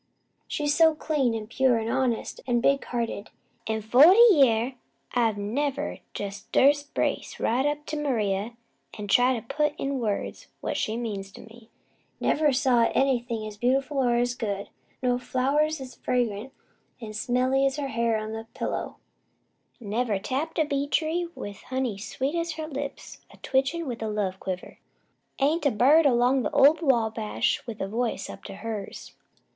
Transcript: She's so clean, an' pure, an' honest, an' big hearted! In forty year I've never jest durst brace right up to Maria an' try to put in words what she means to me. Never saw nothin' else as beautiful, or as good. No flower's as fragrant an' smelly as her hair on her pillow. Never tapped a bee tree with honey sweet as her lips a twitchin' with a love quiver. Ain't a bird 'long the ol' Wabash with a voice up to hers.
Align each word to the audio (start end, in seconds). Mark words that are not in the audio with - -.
She's 0.47 0.75
so 0.75 0.95
clean, 0.95 1.35
an' 1.35 1.45
pure, 1.45 1.77
an' 1.77 1.87
honest, 1.87 2.39
an' 2.47 2.59
big 2.59 2.83
hearted! 2.85 3.29
In 3.67 3.83
forty 3.83 4.17
year 4.33 4.73
I've 5.13 5.37
never 5.37 5.99
jest 6.15 6.51
durst 6.51 6.91
brace 6.95 7.39
right 7.39 7.67
up 7.67 7.85
to 7.85 8.01
Maria 8.01 8.57
an' 8.97 9.07
try 9.07 9.35
to 9.39 9.43
put 9.43 9.79
in 9.79 9.99
words 9.99 10.47
what 10.59 10.75
she 10.75 10.97
means 10.97 11.31
to 11.33 11.41
me. 11.41 11.69
Never 12.19 12.51
saw 12.51 12.81
nothin' 12.85 13.27
else 13.31 13.47
as 13.53 13.57
beautiful, 13.57 13.99
or 14.03 14.15
as 14.15 14.33
good. 14.33 14.69
No 15.03 15.19
flower's 15.19 15.79
as 15.79 15.93
fragrant 15.93 16.51
an' 16.99 17.13
smelly 17.13 17.63
as 17.67 17.75
her 17.75 17.89
hair 17.89 18.17
on 18.17 18.33
her 18.33 18.47
pillow. 18.55 18.95
Never 19.79 20.17
tapped 20.17 20.57
a 20.57 20.65
bee 20.65 20.87
tree 20.87 21.27
with 21.35 21.61
honey 21.61 21.99
sweet 21.99 22.33
as 22.33 22.53
her 22.53 22.67
lips 22.67 23.23
a 23.31 23.37
twitchin' 23.37 23.85
with 23.85 24.01
a 24.01 24.09
love 24.09 24.39
quiver. 24.39 24.79
Ain't 25.39 25.67
a 25.67 25.69
bird 25.69 26.07
'long 26.07 26.41
the 26.41 26.49
ol' 26.49 26.79
Wabash 26.81 27.61
with 27.67 27.79
a 27.79 27.87
voice 27.87 28.31
up 28.31 28.43
to 28.45 28.55
hers. 28.55 29.13